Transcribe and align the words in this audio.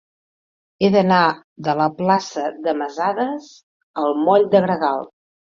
He 0.77 0.87
d'anar 0.95 1.19
de 1.67 1.75
la 1.81 1.87
plaça 1.99 2.47
de 2.65 2.75
Masadas 2.81 3.53
al 4.07 4.19
moll 4.25 4.51
de 4.57 4.65
Gregal. 4.67 5.07